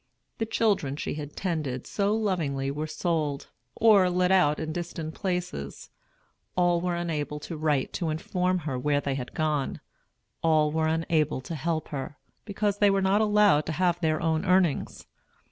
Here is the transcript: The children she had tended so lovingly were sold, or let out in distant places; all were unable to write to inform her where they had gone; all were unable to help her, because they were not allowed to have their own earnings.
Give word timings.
The 0.39 0.47
children 0.47 0.95
she 0.95 1.13
had 1.13 1.35
tended 1.35 1.85
so 1.85 2.15
lovingly 2.15 2.71
were 2.71 2.87
sold, 2.87 3.51
or 3.75 4.09
let 4.09 4.31
out 4.31 4.59
in 4.59 4.73
distant 4.73 5.13
places; 5.13 5.91
all 6.57 6.81
were 6.81 6.95
unable 6.95 7.39
to 7.41 7.55
write 7.55 7.93
to 7.93 8.09
inform 8.09 8.57
her 8.65 8.79
where 8.79 8.99
they 8.99 9.13
had 9.13 9.35
gone; 9.35 9.79
all 10.41 10.71
were 10.71 10.87
unable 10.87 11.39
to 11.41 11.53
help 11.53 11.89
her, 11.89 12.17
because 12.45 12.79
they 12.79 12.89
were 12.89 12.99
not 13.03 13.21
allowed 13.21 13.67
to 13.67 13.73
have 13.73 13.99
their 13.99 14.19
own 14.19 14.43
earnings. 14.43 15.05